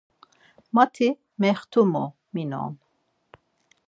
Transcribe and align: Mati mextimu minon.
Mati 0.75 1.07
mextimu 1.41 2.03
minon. 2.33 2.73